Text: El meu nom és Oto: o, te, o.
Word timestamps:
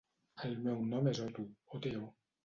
El 0.45 0.53
meu 0.67 0.79
nom 0.93 1.09
és 1.11 1.21
Oto: 1.25 1.45
o, 1.77 1.83
te, 1.85 1.91
o. 2.07 2.09